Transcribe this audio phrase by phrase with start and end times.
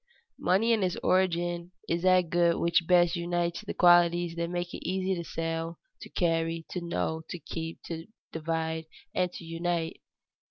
[0.41, 4.77] _Money in its origin is that good which best unites the qualities that make it
[4.83, 10.01] easy to sell, to carry, to know, to keep, to divide, and unite.